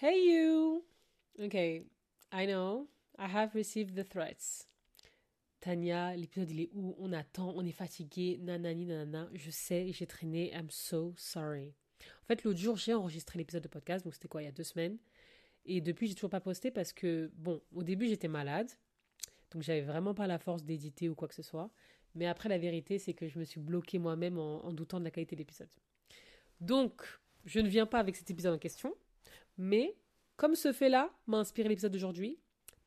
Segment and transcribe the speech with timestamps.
[0.00, 0.84] Hey you!
[1.40, 1.82] Okay,
[2.30, 2.86] I know,
[3.18, 4.68] I have received the threats.
[5.60, 6.94] Tania, l'épisode il est où?
[7.00, 9.28] On attend, on est fatigué, nanani nanana.
[9.34, 11.74] Je sais, j'ai traîné, I'm so sorry.
[12.22, 14.52] En fait, l'autre jour, j'ai enregistré l'épisode de podcast, donc c'était quoi, il y a
[14.52, 14.98] deux semaines?
[15.66, 18.70] Et depuis, j'ai toujours pas posté parce que, bon, au début, j'étais malade.
[19.50, 21.72] Donc, j'avais vraiment pas la force d'éditer ou quoi que ce soit.
[22.14, 25.04] Mais après, la vérité, c'est que je me suis bloquée moi-même en, en doutant de
[25.04, 25.74] la qualité de l'épisode.
[26.60, 27.02] Donc,
[27.46, 28.94] je ne viens pas avec cet épisode en question.
[29.58, 29.96] Mais,
[30.36, 32.38] comme ce fait-là m'a inspiré l'épisode d'aujourd'hui,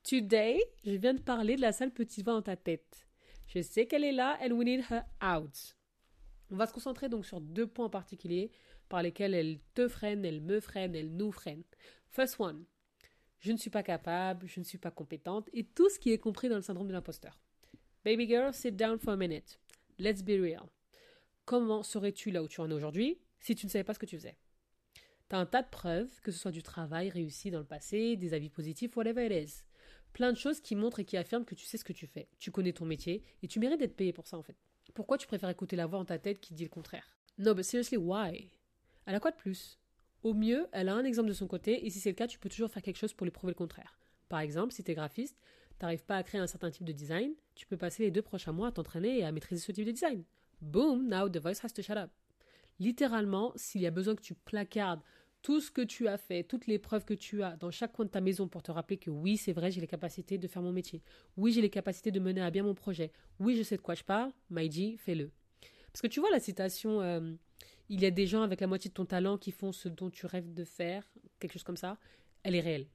[0.04, 3.06] Today, je viens de parler de la sale petite voix dans ta tête.
[3.46, 5.76] Je sais qu'elle est là and we need her out.
[6.50, 8.50] On va se concentrer donc sur deux points en particulier
[8.90, 11.64] par lesquels elle te freine, elle me freine, elle nous freine.
[12.10, 12.66] First one,
[13.40, 16.18] je ne suis pas capable, je ne suis pas compétente et tout ce qui est
[16.18, 17.40] compris dans le syndrome de l'imposteur.
[18.04, 19.60] Baby girl, sit down for a minute.
[20.00, 20.68] Let's be real.
[21.46, 24.08] Comment serais-tu là où tu en es aujourd'hui si tu ne savais pas ce que
[24.08, 24.38] tu faisais?
[25.32, 28.34] T'as un tas de preuves, que ce soit du travail réussi dans le passé, des
[28.34, 29.64] avis positifs, whatever it is
[30.12, 32.28] plein de choses qui montrent et qui affirment que tu sais ce que tu fais.
[32.38, 34.58] Tu connais ton métier et tu mérites d'être payé pour ça en fait.
[34.94, 37.16] Pourquoi tu préfères écouter la voix dans ta tête qui dit le contraire?
[37.38, 38.52] No, but seriously, why?
[39.06, 39.80] Elle a quoi de plus?
[40.22, 42.38] Au mieux, elle a un exemple de son côté et si c'est le cas, tu
[42.38, 44.02] peux toujours faire quelque chose pour lui prouver le contraire.
[44.28, 45.38] Par exemple, si tu es graphiste,
[45.80, 48.52] t'arrives pas à créer un certain type de design, tu peux passer les deux prochains
[48.52, 50.26] mois à t'entraîner et à maîtriser ce type de design.
[50.60, 52.12] Boom, now the voice has to shut up.
[52.80, 55.02] Littéralement, s'il y a besoin que tu placardes
[55.42, 58.06] tout ce que tu as fait, toutes les preuves que tu as dans chaque coin
[58.06, 60.62] de ta maison pour te rappeler que oui, c'est vrai, j'ai les capacités de faire
[60.62, 61.02] mon métier.
[61.38, 63.12] Oui, j'ai les capacités de mener à bien mon projet.
[63.40, 64.32] Oui, je sais de quoi je parle.
[64.50, 65.32] Maïji, fais-le.
[65.92, 67.34] Parce que tu vois la citation euh,
[67.90, 70.10] Il y a des gens avec la moitié de ton talent qui font ce dont
[70.10, 71.04] tu rêves de faire,
[71.40, 71.98] quelque chose comme ça,
[72.44, 72.88] elle est réelle.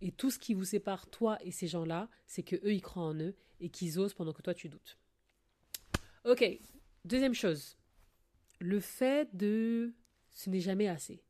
[0.00, 3.04] Et tout ce qui vous sépare, toi et ces gens-là, c'est que eux, ils croient
[3.04, 4.98] en eux et qu'ils osent pendant que toi, tu doutes.
[6.24, 6.44] Ok,
[7.04, 7.76] deuxième chose.
[8.60, 9.94] Le fait de
[10.32, 11.22] ce n'est jamais assez.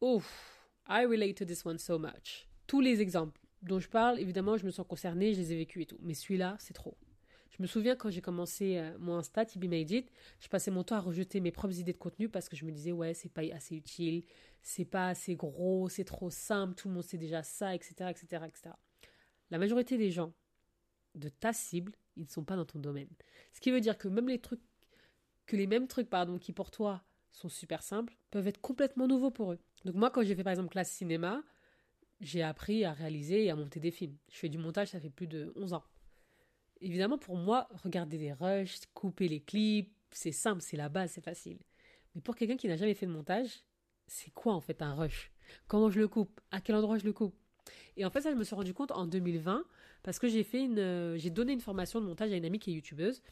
[0.00, 2.46] Ouf, I relate to this one so much.
[2.68, 5.82] Tous les exemples dont je parle, évidemment, je me sens concernée, je les ai vécus
[5.82, 5.98] et tout.
[6.00, 6.96] Mais celui-là, c'est trop.
[7.50, 10.84] Je me souviens quand j'ai commencé euh, mon Insta, Tibi Made It, je passais mon
[10.84, 13.28] temps à rejeter mes propres idées de contenu parce que je me disais, ouais, c'est
[13.28, 14.22] pas assez utile,
[14.62, 18.44] c'est pas assez gros, c'est trop simple, tout le monde sait déjà ça, etc., etc.,
[18.46, 18.70] etc.
[19.50, 20.32] La majorité des gens
[21.16, 23.10] de ta cible, ils ne sont pas dans ton domaine.
[23.52, 24.62] Ce qui veut dire que même les trucs,
[25.46, 27.02] que les mêmes trucs, pardon, qui pour toi
[27.32, 29.58] sont super simples, peuvent être complètement nouveaux pour eux.
[29.84, 31.42] Donc moi, quand j'ai fait par exemple classe cinéma,
[32.20, 34.16] j'ai appris à réaliser et à monter des films.
[34.30, 35.84] Je fais du montage, ça fait plus de 11 ans.
[36.80, 41.24] Évidemment, pour moi, regarder des rushs, couper les clips, c'est simple, c'est la base, c'est
[41.24, 41.58] facile.
[42.14, 43.62] Mais pour quelqu'un qui n'a jamais fait de montage,
[44.06, 45.32] c'est quoi en fait un rush?
[45.66, 46.40] Comment je le coupe?
[46.50, 47.36] À quel endroit je le coupe?
[47.96, 49.64] Et en fait, ça, je me suis rendu compte en 2020
[50.02, 52.70] parce que j'ai fait une, j'ai donné une formation de montage à une amie qui
[52.70, 53.22] est youtubeuse.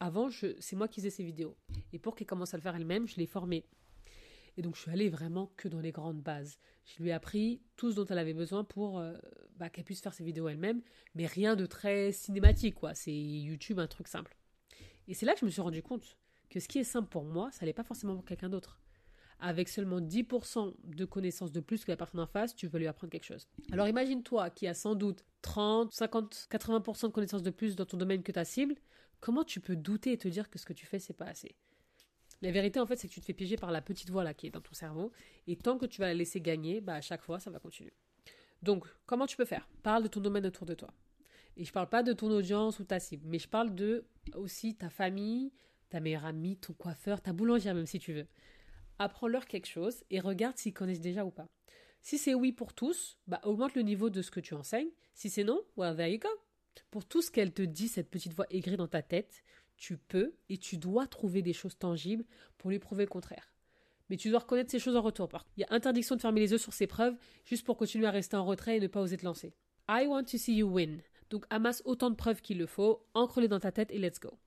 [0.00, 1.56] Avant, c'est moi qui faisais ses vidéos.
[1.92, 3.64] Et pour qu'elle commence à le faire elle-même, je l'ai formée.
[4.56, 6.58] Et donc, je suis allée vraiment que dans les grandes bases.
[6.84, 9.14] Je lui ai appris tout ce dont elle avait besoin pour euh,
[9.56, 10.82] bah, qu'elle puisse faire ses vidéos elle-même,
[11.14, 12.94] mais rien de très cinématique, quoi.
[12.94, 14.36] C'est YouTube, un truc simple.
[15.08, 16.16] Et c'est là que je me suis rendu compte
[16.48, 18.80] que ce qui est simple pour moi, ça n'est pas forcément pour quelqu'un d'autre.
[19.38, 22.86] Avec seulement 10% de connaissances de plus que la personne en face, tu veux lui
[22.86, 23.46] apprendre quelque chose.
[23.70, 27.98] Alors imagine-toi qui a sans doute 30, 50, 80% de connaissances de plus dans ton
[27.98, 28.76] domaine que ta cible,
[29.20, 31.54] comment tu peux douter et te dire que ce que tu fais, c'est pas assez?
[32.42, 34.34] La vérité, en fait, c'est que tu te fais piéger par la petite voix là
[34.34, 35.12] qui est dans ton cerveau.
[35.46, 37.94] Et tant que tu vas la laisser gagner, bah, à chaque fois, ça va continuer.
[38.62, 39.68] Donc, comment tu peux faire?
[39.82, 40.88] Parle de ton domaine autour de toi.
[41.56, 44.04] Et je parle pas de ton audience ou ta cible, mais je parle de
[44.34, 45.52] aussi ta famille,
[45.88, 48.26] ta meilleure amie, ton coiffeur, ta boulangère, même si tu veux.
[48.98, 51.48] Apprends-leur quelque chose et regarde s'ils connaissent déjà ou pas.
[52.02, 54.90] Si c'est oui pour tous, bah, augmente le niveau de ce que tu enseignes.
[55.14, 56.28] Si c'est non, well, there you go.
[56.90, 59.42] Pour tout ce qu'elle te dit, cette petite voix aigrie dans ta tête,
[59.76, 62.24] tu peux et tu dois trouver des choses tangibles
[62.58, 63.52] pour lui prouver le contraire.
[64.08, 65.28] Mais tu dois reconnaître ces choses en retour.
[65.56, 68.10] Il y a interdiction de fermer les yeux sur ces preuves juste pour continuer à
[68.10, 69.54] rester en retrait et ne pas oser te lancer.
[69.88, 71.00] I want to see you win.
[71.30, 74.38] Donc amasse autant de preuves qu'il le faut, ancre-les dans ta tête et let's go.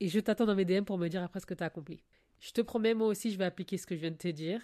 [0.00, 2.02] Et je t'attends dans mes DM pour me dire après ce que tu as accompli.
[2.40, 4.60] Je te promets, moi aussi, je vais appliquer ce que je viens de te dire.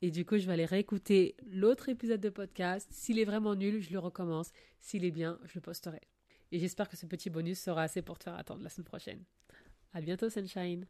[0.00, 2.88] Et du coup, je vais aller réécouter l'autre épisode de podcast.
[2.90, 4.52] S'il est vraiment nul, je le recommence.
[4.80, 6.00] S'il est bien, je le posterai.
[6.52, 9.24] Et j'espère que ce petit bonus sera assez pour te faire attendre la semaine prochaine.
[9.92, 10.86] À bientôt, Sunshine!